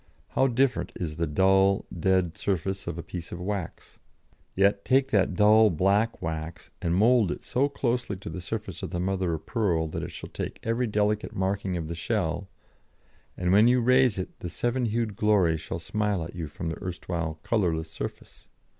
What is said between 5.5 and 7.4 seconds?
black wax and mould